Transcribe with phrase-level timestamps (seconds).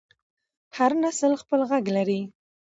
[0.77, 2.21] هر نسل خپل غږ لري